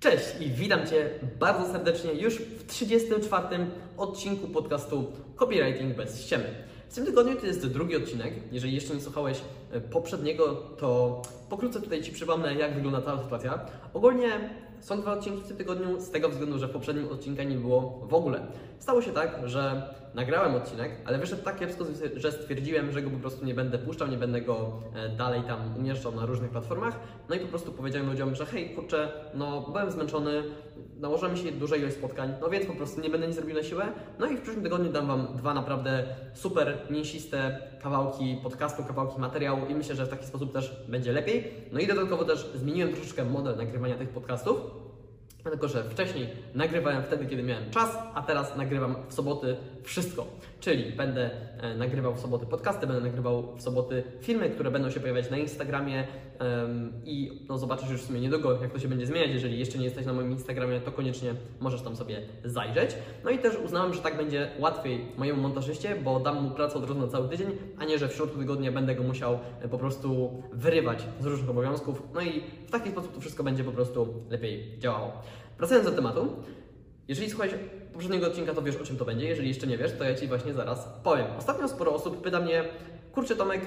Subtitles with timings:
[0.00, 3.66] Cześć i witam Cię bardzo serdecznie już w 34.
[3.96, 6.44] odcinku podcastu Copywriting bez ściemy.
[6.88, 8.34] W tym tygodniu to jest drugi odcinek.
[8.52, 9.40] Jeżeli jeszcze nie słuchałeś
[9.72, 13.66] e, poprzedniego, to pokrótce tutaj Ci przypomnę, jak wygląda ta sytuacja.
[13.94, 14.50] Ogólnie
[14.80, 18.06] są dwa odcinki w tym tygodniu, z tego względu, że w poprzednim odcinku nie było
[18.08, 18.46] w ogóle.
[18.78, 21.84] Stało się tak, że nagrałem odcinek, ale wyszedł tak kiepsko,
[22.16, 25.76] że stwierdziłem, że go po prostu nie będę puszczał, nie będę go e, dalej tam
[25.76, 27.00] umieszczał na różnych platformach.
[27.28, 30.42] No i po prostu powiedziałem ludziom, że hej, kurczę, no byłem zmęczony,
[31.00, 33.62] nałożyła mi się duża ilość spotkań, no więc po prostu nie będę nic robił na
[33.62, 33.84] siłę.
[34.18, 36.04] No i w przyszłym tygodniu dam Wam dwa naprawdę
[36.34, 41.52] super mięsiste kawałki podcastu, kawałki materiału i myślę, że w taki sposób też będzie lepiej.
[41.72, 44.80] No i dodatkowo też zmieniłem troszeczkę model nagrywania tych podcastów.
[45.44, 50.26] Tylko, że wcześniej nagrywałem wtedy, kiedy miałem czas, a teraz nagrywam w soboty wszystko.
[50.60, 51.30] Czyli będę
[51.60, 55.38] e, nagrywał w soboty podcasty, będę nagrywał w soboty filmy, które będą się pojawiać na
[55.38, 56.06] Instagramie
[57.04, 59.30] i no, zobaczysz już w sumie niedługo, jak to się będzie zmieniać.
[59.30, 62.96] Jeżeli jeszcze nie jesteś na moim Instagramie, to koniecznie możesz tam sobie zajrzeć.
[63.24, 66.82] No i też uznałem, że tak będzie łatwiej mojemu montażyście, bo dam mu pracę od
[66.82, 69.78] razu na cały tydzień, a nie, że w środku tygodnia będę go musiał e, po
[69.78, 72.02] prostu wyrywać z różnych obowiązków.
[72.14, 75.12] No i w taki sposób to wszystko będzie po prostu lepiej działało.
[75.58, 76.36] Wracając do tematu,
[77.08, 77.54] jeżeli słuchałeś
[77.92, 79.28] poprzedniego odcinka, to wiesz o czym to będzie.
[79.28, 81.26] Jeżeli jeszcze nie wiesz, to ja Ci właśnie zaraz powiem.
[81.38, 82.64] Ostatnio sporo osób pyta mnie,
[83.12, 83.60] kurczę Tomek,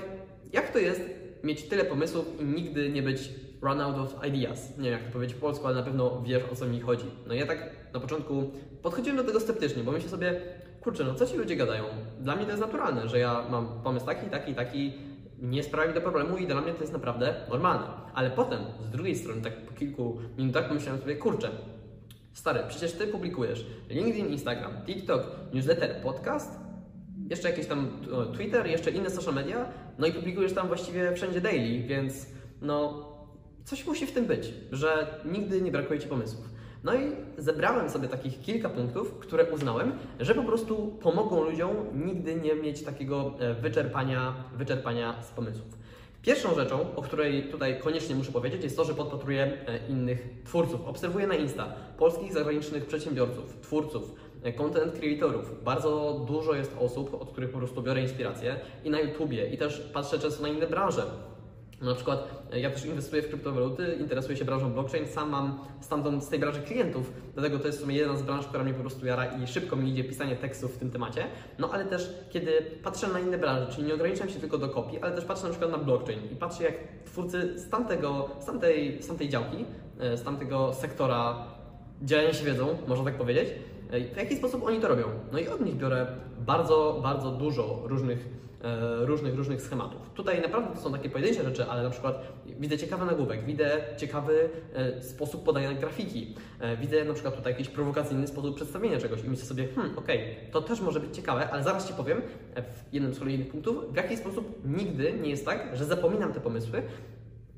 [0.54, 1.02] jak to jest
[1.44, 3.30] mieć tyle pomysłów i nigdy nie być
[3.62, 4.78] run out of ideas?
[4.78, 7.06] Nie wiem jak to powiedzieć po polsku, ale na pewno wiesz o co mi chodzi.
[7.28, 8.52] No ja tak na początku
[8.82, 10.42] podchodziłem do tego sceptycznie, bo myślę sobie,
[10.82, 11.84] kurczę, no co ci ludzie gadają?
[12.20, 14.94] Dla mnie to jest naturalne, że ja mam pomysł taki, taki, taki,
[15.42, 17.88] nie sprawia mi to problemu i dla mnie to jest naprawdę normalne.
[18.14, 21.50] Ale potem, z drugiej strony, tak po kilku minutach pomyślałem sobie, kurczę,
[22.34, 26.60] Stary, przecież Ty publikujesz LinkedIn, Instagram, TikTok, newsletter, podcast,
[27.30, 28.02] jeszcze jakieś tam
[28.34, 29.66] Twitter, jeszcze inne social media,
[30.00, 32.28] no i publikujesz tam właściwie wszędzie daily, więc
[32.62, 33.06] no
[33.66, 36.50] coś musi w tym być, że nigdy nie brakuje Ci pomysłów.
[36.84, 42.36] No i zebrałem sobie takich kilka punktów, które uznałem, że po prostu pomogą ludziom nigdy
[42.36, 45.83] nie mieć takiego e, wyczerpania, wyczerpania z pomysłów.
[46.24, 50.88] Pierwszą rzeczą, o której tutaj koniecznie muszę powiedzieć, jest to, że podpatruję e, innych twórców.
[50.88, 55.64] Obserwuję na Insta polskich, zagranicznych przedsiębiorców, twórców, e, content creatorów.
[55.64, 59.80] Bardzo dużo jest osób, od których po prostu biorę inspirację i na YouTubie, i też
[59.94, 61.04] patrzę często na inne branże.
[61.84, 66.24] Na przykład e, ja też inwestuję w kryptowaluty, interesuję się branżą blockchain, sam mam stamtąd
[66.24, 68.82] z tej branży klientów, dlatego to jest w sumie jedna z branż, która mnie po
[68.82, 71.24] prostu jara i szybko mi idzie pisanie tekstów w tym temacie.
[71.60, 72.52] No ale też kiedy
[72.84, 75.50] patrzę na inne branże, czyli nie ograniczam się tylko do kopii, ale też patrzę na
[75.50, 76.74] przykład na blockchain i patrzę jak
[77.06, 79.66] twórcy z, tamtego, z, tamtej, z tamtej działki,
[80.00, 81.46] e, z tamtego sektora
[82.02, 83.50] dzielenia się wiedzą, można tak powiedzieć,
[83.92, 85.04] e, w jaki sposób oni to robią.
[85.32, 86.08] No i od nich biorę
[86.40, 88.44] bardzo, bardzo dużo różnych
[89.00, 90.10] różnych, różnych schematów.
[90.14, 92.28] Tutaj naprawdę to są takie pojedyncze rzeczy, ale na przykład
[92.60, 97.70] widzę ciekawy nagłówek, widzę ciekawy e, sposób podania grafiki, e, widzę na przykład tutaj jakiś
[97.70, 101.50] prowokacyjny sposób przedstawienia czegoś i myślę sobie, hmm, okej, okay, to też może być ciekawe,
[101.50, 102.22] ale zaraz Ci powiem
[102.56, 106.40] w jednym z kolejnych punktów, w jaki sposób nigdy nie jest tak, że zapominam te
[106.40, 106.84] pomysły,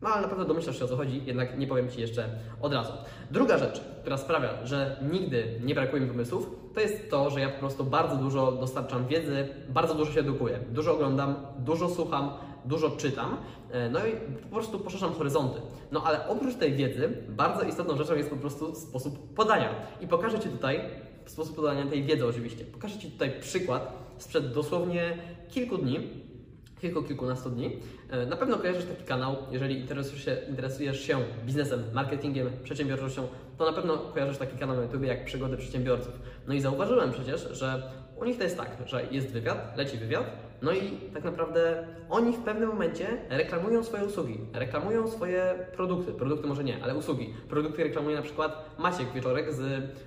[0.05, 2.29] no ale na pewno domyślasz się o co chodzi, jednak nie powiem Ci jeszcze
[2.61, 2.93] od razu.
[3.31, 7.49] Druga rzecz, która sprawia, że nigdy nie brakuje mi pomysłów, to jest to, że ja
[7.49, 12.29] po prostu bardzo dużo dostarczam wiedzy, bardzo dużo się edukuję, dużo oglądam, dużo słucham,
[12.65, 13.37] dużo czytam,
[13.71, 14.11] e, no i
[14.41, 15.61] po prostu poszerzam horyzonty.
[15.91, 19.69] No ale oprócz tej wiedzy, bardzo istotną rzeczą jest po prostu sposób podania.
[20.01, 20.81] I pokażę Ci tutaj
[21.25, 22.65] sposób podania tej wiedzy oczywiście.
[22.65, 25.17] Pokażę Ci tutaj przykład sprzed dosłownie
[25.49, 26.25] kilku dni,
[26.81, 27.79] kilku, kilkunastu dni.
[28.09, 33.27] E, na pewno kojarzysz taki kanał, jeżeli interesujesz się, interesujesz się biznesem, marketingiem, przedsiębiorczością,
[33.57, 36.19] to na pewno kojarzysz taki kanał na YouTube jak Przygody Przedsiębiorców.
[36.47, 40.25] No i zauważyłem przecież, że u nich to jest tak, że jest wywiad, leci wywiad,
[40.61, 46.47] no i tak naprawdę oni w pewnym momencie reklamują swoje usługi, reklamują swoje produkty, produkty
[46.47, 47.33] może nie, ale usługi.
[47.49, 49.61] Produkty reklamuje na przykład Maciek Wieczorek z,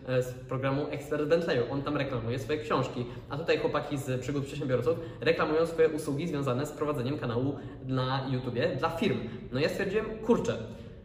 [0.09, 4.45] e, z programu Expert Bentleyu, on tam reklamuje swoje książki, a tutaj chłopaki z Przygód
[4.45, 7.57] Przedsiębiorców reklamują swoje usługi związane z prowadzeniem kanału
[7.87, 9.19] na YouTubie dla firm.
[9.53, 10.59] No ja stwierdziłem, kurczę,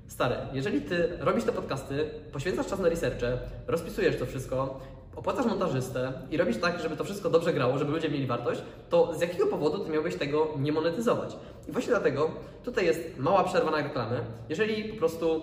[0.08, 4.80] Stary, jeżeli ty robisz te podcasty, poświęcasz czas na researche, rozpisujesz to wszystko,
[5.16, 9.14] opłacasz montażystę i robisz tak, żeby to wszystko dobrze grało, żeby ludzie mieli wartość, to
[9.14, 11.36] z jakiego powodu ty miałbyś tego nie monetyzować?
[11.68, 12.32] I właśnie dlatego
[12.64, 14.20] tutaj jest mała przerwa na reklamę.
[14.50, 15.42] Jeżeli po prostu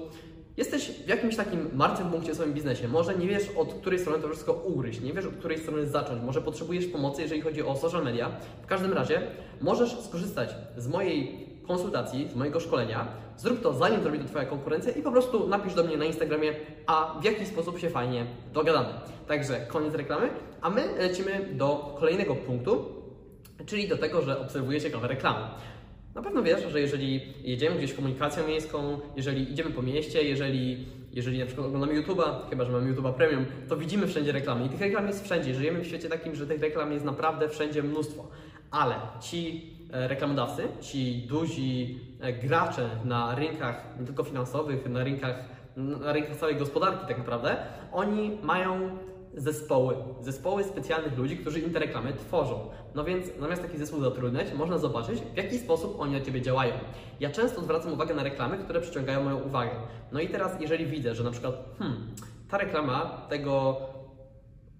[0.57, 4.23] jesteś w jakimś takim martwym punkcie w swoim biznesie, może nie wiesz od której strony
[4.23, 7.77] to wszystko ugryźć, nie wiesz od której strony zacząć, może potrzebujesz pomocy, jeżeli chodzi o
[7.77, 8.31] social media,
[8.63, 9.23] w każdym razie
[9.61, 13.09] możesz skorzystać z mojej konsultacji, z mojego szkolenia.
[13.37, 16.53] Zrób to zanim zrobi to Twoja konkurencja i po prostu napisz do mnie na Instagramie,
[16.87, 18.89] a w jaki sposób się fajnie dogadamy.
[19.29, 20.29] Także koniec reklamy,
[20.61, 22.85] a my lecimy do kolejnego punktu,
[23.67, 25.47] czyli do tego, że obserwujecie ciekawe reklamy.
[26.15, 31.39] Na pewno wiesz, że jeżeli jedziemy gdzieś komunikacją miejską, jeżeli idziemy po mieście, jeżeli jeżeli
[31.39, 34.81] na przykład oglądamy YouTube'a, chyba że mamy YouTube'a Premium, to widzimy wszędzie reklamy i tych
[34.81, 35.55] reklam jest wszędzie.
[35.55, 38.29] Żyjemy w świecie takim, że tych reklam jest naprawdę wszędzie mnóstwo.
[38.71, 45.45] Ale ci reklamodawcy, ci duzi e, gracze na rynkach nie tylko finansowych, na rynkach,
[45.77, 47.57] na rynkach całej gospodarki tak naprawdę,
[47.93, 48.99] oni mają
[49.35, 52.71] zespoły, zespoły specjalnych ludzi, którzy im te reklamy tworzą.
[52.95, 56.73] No więc zamiast taki zespół zatrudniać, można zobaczyć, w jaki sposób oni na Ciebie działają.
[57.21, 59.71] Ja często zwracam uwagę na reklamy, które przyciągają moją uwagę.
[60.13, 62.11] No i teraz, jeżeli widzę, że na przykład, hmm,
[62.49, 63.81] ta reklama tego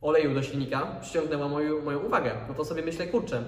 [0.01, 3.45] oleju do silnika przyciągnęła moją, moją uwagę, no to sobie myślę, kurczę,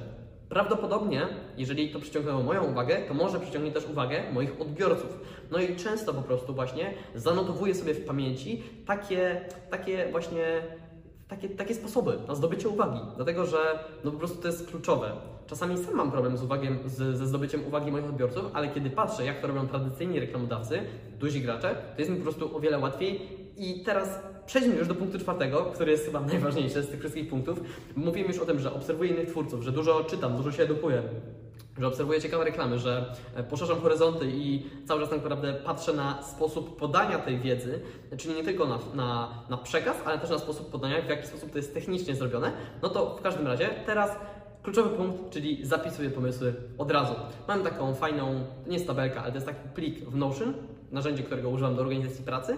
[0.53, 1.27] Prawdopodobnie,
[1.57, 5.19] jeżeli to przyciągnęło moją uwagę, to może przyciągnie też uwagę moich odbiorców.
[5.51, 9.41] No i często po prostu właśnie zanotowuję sobie w pamięci takie,
[9.71, 10.63] takie właśnie
[11.29, 15.13] takie, takie sposoby na zdobycie uwagi, dlatego że no po prostu to jest kluczowe.
[15.47, 19.25] Czasami sam mam problem z uwagiem, z, ze zdobyciem uwagi moich odbiorców, ale kiedy patrzę,
[19.25, 20.81] jak to robią tradycyjni reklamodawcy,
[21.19, 23.42] duzi gracze, to jest mi po prostu o wiele łatwiej.
[23.57, 27.61] I teraz przejdźmy już do punktu czwartego, który jest chyba najważniejszy z tych wszystkich punktów.
[27.97, 31.03] Mówiłem już o tym, że obserwuję innych twórców, że dużo czytam, dużo się edukuję
[31.79, 36.23] że obserwuję ciekawe reklamy, że e, poszerzam horyzonty i cały czas tak naprawdę patrzę na
[36.23, 37.81] sposób podania tej wiedzy,
[38.17, 41.51] czyli nie tylko na, na, na przekaz, ale też na sposób podania, w jaki sposób
[41.51, 42.53] to jest technicznie zrobione,
[42.83, 44.17] no to w każdym razie teraz
[44.63, 47.15] kluczowy punkt, czyli zapisuję pomysły od razu.
[47.49, 50.55] Mam taką fajną, nie jest tabelka, ale to jest taki plik w Notion,
[50.91, 52.57] narzędzie, którego używam do organizacji pracy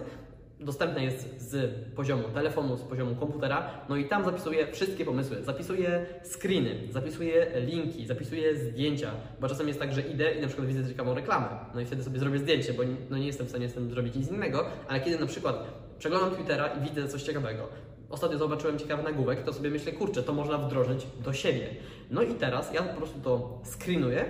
[0.59, 5.43] dostępne jest z poziomu telefonu, z poziomu komputera, no i tam zapisuję wszystkie pomysły.
[5.43, 9.11] Zapisuję screeny, zapisuję linki, zapisuję zdjęcia,
[9.41, 12.03] bo czasem jest tak, że idę i na przykład widzę ciekawą reklamę, no i wtedy
[12.03, 14.99] sobie zrobię zdjęcie, bo no nie jestem w stanie z tym zrobić nic innego, ale
[14.99, 15.67] kiedy na przykład
[15.99, 17.67] przeglądam Twittera i widzę coś ciekawego,
[18.09, 21.67] ostatnio zobaczyłem ciekawy nagłówek, to sobie myślę, kurczę, to można wdrożyć do siebie.
[22.11, 24.25] No i teraz ja po prostu to screenuję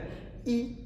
[0.46, 0.85] i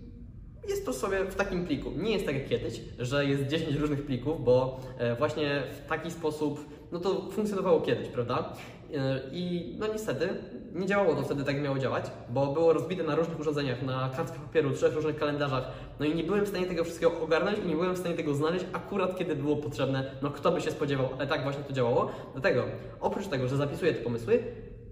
[0.70, 1.92] jest to sobie w takim pliku.
[1.98, 6.12] Nie jest tak jak kiedyś, że jest 10 różnych plików, bo e, właśnie w taki
[6.12, 8.54] sposób, no to funkcjonowało kiedyś, prawda?
[8.94, 10.30] E, I no niestety
[10.74, 14.10] nie działało to wtedy tak, jak miało działać, bo było rozbite na różnych urządzeniach, na
[14.16, 15.64] kartkach papieru, trzech różnych kalendarzach.
[16.00, 18.34] No i nie byłem w stanie tego wszystkiego ogarnąć i nie byłem w stanie tego
[18.34, 20.12] znaleźć akurat kiedy było potrzebne.
[20.22, 22.12] No kto by się spodziewał, ale tak właśnie to działało.
[22.34, 22.64] Dlatego,
[23.00, 24.44] oprócz tego, że zapisuję te pomysły,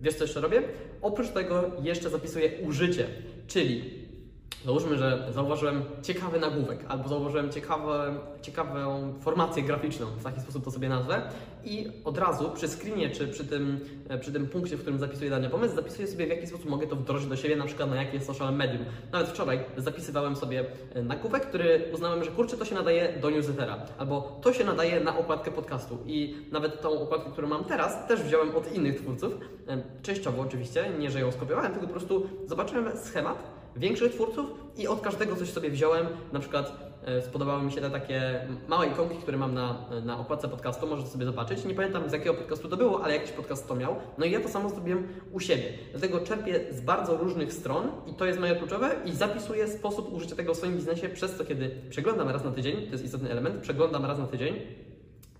[0.02, 0.64] wiesz co jeszcze robię?
[1.02, 3.06] Oprócz tego jeszcze zapisuję użycie,
[3.48, 3.97] czyli
[4.66, 10.72] Załóżmy, że zauważyłem ciekawy nagłówek albo zauważyłem ciekawe, ciekawą formację graficzną, w taki sposób to
[10.72, 11.22] sobie nazwę
[11.64, 13.80] i od razu przy screenie czy przy tym,
[14.10, 16.88] e, przy tym punkcie, w którym zapisuję dany pomysł, zapisuję sobie w jaki sposób mogę
[16.88, 18.86] to wdrożyć do siebie, na przykład na jakie social medium.
[19.12, 23.86] Nawet wczoraj zapisywałem sobie e, nagłówek, który uznałem, że kurczę, to się nadaje do newslettera
[23.98, 28.22] albo to się nadaje na okładkę podcastu i nawet tą okładkę, którą mam teraz, też
[28.22, 32.98] wziąłem od innych twórców, e, częściowo oczywiście, nie, że ją skopiowałem, tylko po prostu zobaczyłem
[32.98, 34.46] schemat większych twórców
[34.78, 36.08] i od każdego coś sobie wziąłem.
[36.34, 36.72] Na przykład
[37.06, 41.10] e, spodobały mi się te takie małe ikonki, które mam na, na okładce podcastu, możecie
[41.10, 41.66] sobie zobaczyć.
[41.66, 43.96] Nie pamiętam z jakiego podcastu to było, ale jakiś podcast to miał.
[44.18, 45.74] No i ja to samo zrobiłem u siebie.
[45.92, 50.36] Dlatego czerpię z bardzo różnych stron i to jest moje kluczowe i zapisuję sposób użycia
[50.36, 53.62] tego w swoim biznesie, przez co kiedy przeglądam raz na tydzień, to jest istotny element,
[53.62, 54.56] przeglądam raz na tydzień,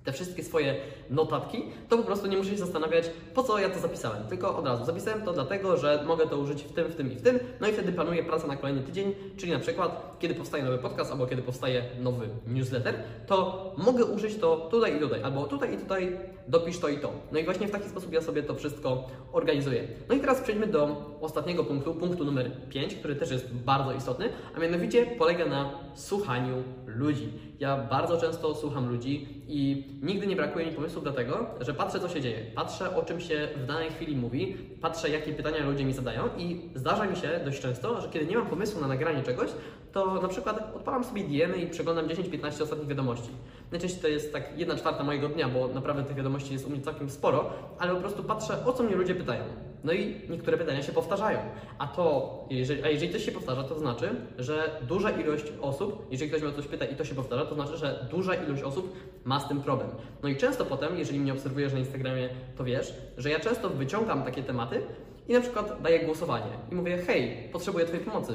[0.08, 0.76] te wszystkie swoje
[1.10, 4.28] notatki, to po prostu nie muszę się zastanawiać, po co ja to zapisałem.
[4.28, 7.16] Tylko od razu zapisałem to dlatego, że mogę to użyć w tym, w tym i
[7.16, 7.40] w tym.
[7.62, 11.12] No i wtedy planuję pracę na kolejny tydzień, czyli na przykład, kiedy powstaje nowy podcast
[11.12, 12.96] albo kiedy powstaje nowy newsletter,
[13.26, 17.12] to mogę użyć to tutaj i tutaj, albo tutaj i tutaj, dopisz to i to.
[17.32, 19.88] No i właśnie w taki sposób ja sobie to wszystko organizuję.
[20.10, 24.30] No i teraz przejdźmy do ostatniego punktu, punktu numer 5, który też jest bardzo istotny,
[24.56, 27.30] a mianowicie polega na słuchaniu ludzi.
[27.60, 32.10] Ja bardzo często słucham ludzi i nigdy nie brakuje mi pomysłów dlatego, że patrzę co
[32.10, 35.94] się dzieje, patrzę o czym się w danej chwili mówi, patrzę jakie pytania ludzie mi
[35.94, 39.50] zadają i zdarza mi się dość często, że kiedy nie mam pomysłu na nagranie czegoś,
[39.92, 43.30] to na przykład odpalam sobie DM i przeglądam 10-15 ostatnich wiadomości.
[43.72, 46.82] Najczęściej to jest tak 1 czwarta mojego dnia, bo naprawdę tych wiadomości jest u mnie
[46.82, 49.44] całkiem sporo, ale po prostu patrzę o co mnie ludzie pytają.
[49.84, 51.40] No i niektóre pytania się powtarzają.
[51.78, 56.30] A to, jeżeli, a jeżeli coś się powtarza, to znaczy, że duża ilość osób, jeżeli
[56.32, 58.96] ktoś mnie o coś pyta i to się powtarza, to znaczy, że duża ilość osób
[59.26, 59.90] ma z tym problem.
[60.24, 64.24] No i często potem, jeżeli mnie obserwujesz na Instagramie, to wiesz, że ja często wyciągam
[64.24, 64.82] takie tematy
[65.28, 68.34] i na przykład daję głosowanie i mówię, hej, potrzebuję Twojej pomocy.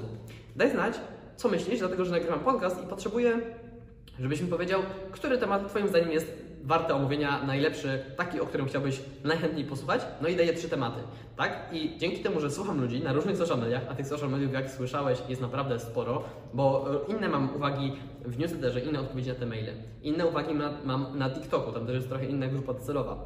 [0.56, 0.94] Daj znać,
[1.36, 3.40] co myślisz, dlatego że nagrywam podcast i potrzebuję,
[4.20, 9.00] żebyś mi powiedział, który temat Twoim zdaniem jest warte omówienia, najlepszy, taki, o którym chciałbyś
[9.24, 11.00] najchętniej posłuchać, no i daję trzy tematy,
[11.36, 11.68] tak?
[11.72, 14.70] I dzięki temu, że słucham ludzi na różnych social mediach, a tych social mediów, jak
[14.70, 17.92] słyszałeś, jest naprawdę sporo, bo e, inne mam uwagi
[18.24, 20.54] w newsletterze, inne odpowiedzi na te maile, inne uwagi
[20.84, 23.24] mam na TikToku, tam też jest trochę inna grupa docelowa.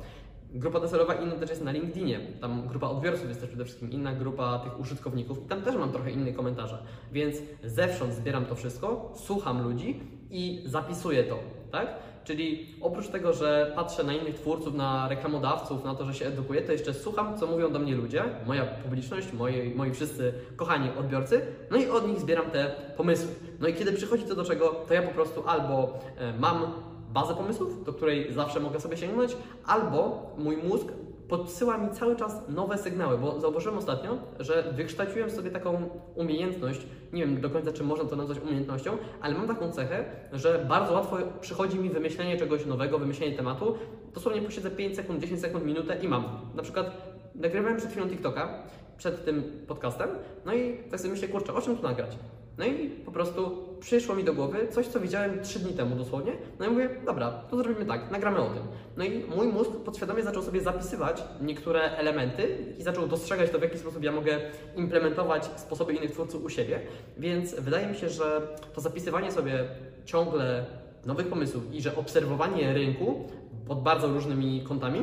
[0.51, 2.21] Grupa docelowa inna też jest na LinkedInie.
[2.41, 5.93] Tam grupa odbiorców jest też przede wszystkim inna grupa tych użytkowników i tam też mam
[5.93, 6.79] trochę inne komentarze.
[7.13, 10.01] Więc zewsząd zbieram to wszystko, słucham ludzi
[10.31, 11.39] i zapisuję to,
[11.71, 11.89] tak?
[12.27, 16.63] Czyli oprócz tego, że patrzę na innych twórców, na reklamodawców, na to, że się edukuję,
[16.63, 21.47] to jeszcze słucham, co mówią do mnie ludzie, moja publiczność, moi, moi wszyscy kochani odbiorcy,
[21.71, 23.29] no i od nich zbieram te pomysły.
[23.61, 26.73] No i kiedy przychodzi to do czego, to ja po prostu albo e, mam
[27.13, 30.87] bazę pomysłów, do której zawsze mogę sobie sięgnąć, albo mój mózg
[31.29, 37.27] podsyła mi cały czas nowe sygnały, bo zauważyłem ostatnio, że wykształciłem sobie taką umiejętność, nie
[37.27, 41.17] wiem do końca, czy można to nazwać umiejętnością, ale mam taką cechę, że bardzo łatwo
[41.41, 43.75] przychodzi mi wymyślenie czegoś nowego, wymyślenie tematu.
[44.15, 46.25] Dosłownie posiedzę 5 sekund, 10 sekund, minutę i mam.
[46.55, 46.91] Na przykład
[47.35, 48.63] nagrywałem przed chwilą TikToka,
[48.97, 50.09] przed tym podcastem,
[50.47, 52.19] no i tak sobie myślę, kurczę, o czym tu nagrać?
[52.59, 56.33] No i po prostu przyszło mi do głowy coś, co widziałem 3 dni temu dosłownie.
[56.59, 58.63] No i mówię, dobra, to zrobimy tak, nagramy o tym.
[58.97, 63.63] No i mój mózg podświadomie zaczął sobie zapisywać niektóre elementy i zaczął dostrzegać to, w
[63.63, 64.41] jaki sposób ja mogę
[64.77, 66.81] implementować sposoby innych twórców u siebie.
[67.19, 69.65] Więc wydaje mi się, że to zapisywanie sobie
[70.05, 70.65] ciągle
[71.07, 73.29] nowych pomysłów i że obserwowanie rynku
[73.69, 75.03] pod bardzo różnymi kątami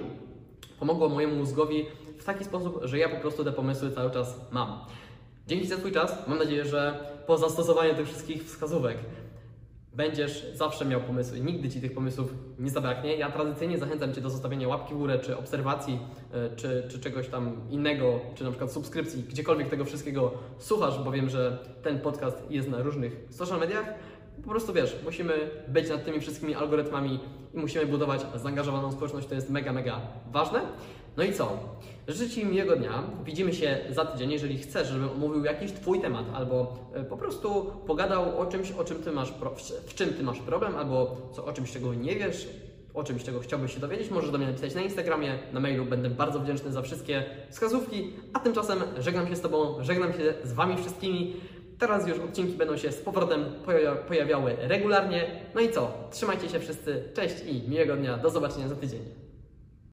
[0.79, 1.85] pomogło mojemu mózgowi
[2.17, 4.79] w taki sposób, że ja po prostu te pomysły cały czas mam.
[5.47, 6.27] Dzięki za Twój czas.
[6.27, 8.97] Mam nadzieję, że po zastosowaniu tych wszystkich wskazówek
[9.93, 11.39] będziesz zawsze miał pomysły.
[11.39, 13.15] Nigdy Ci tych pomysłów nie zabraknie.
[13.15, 15.99] Ja tradycyjnie zachęcam Cię do zostawienia łapki w górę, czy obserwacji,
[16.33, 21.11] e, czy, czy czegoś tam innego, czy na przykład subskrypcji, gdziekolwiek tego wszystkiego słuchasz, bo
[21.11, 23.93] wiem, że ten podcast jest na różnych social mediach.
[24.43, 25.33] Po prostu wiesz, musimy
[25.67, 27.19] być nad tymi wszystkimi algorytmami
[27.53, 30.01] i musimy budować zaangażowaną społeczność, to jest mega, mega
[30.31, 30.61] ważne.
[31.17, 31.59] No i co?
[32.07, 33.03] Życzę Ci miłego dnia.
[33.25, 34.31] Widzimy się za tydzień.
[34.31, 38.83] Jeżeli chcesz, żebym omówił jakiś Twój temat albo e, po prostu pogadał o czymś, o
[38.83, 39.33] czym ty masz
[39.85, 42.47] w czym Ty masz problem, albo co, o czymś, czego nie wiesz,
[42.93, 45.85] o czymś, czego chciałbyś się dowiedzieć, możesz do mnie napisać na Instagramie, na mailu.
[45.85, 48.13] Będę bardzo wdzięczny za wszystkie wskazówki.
[48.33, 51.33] A tymczasem żegnam się z Tobą, żegnam się z Wami wszystkimi.
[51.79, 53.45] Teraz już odcinki będą się z powrotem
[54.07, 55.25] pojawiały regularnie.
[55.55, 55.91] No i co?
[56.11, 57.03] Trzymajcie się wszyscy.
[57.13, 58.17] Cześć i miłego dnia.
[58.17, 59.22] Do zobaczenia za tydzień.